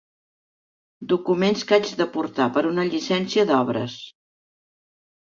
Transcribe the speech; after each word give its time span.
Documents 1.11 1.65
que 1.71 1.75
haig 1.77 1.91
de 1.99 2.07
portar 2.15 2.47
per 2.55 2.63
una 2.69 2.85
llicència 2.93 3.45
d'obres. 3.51 3.99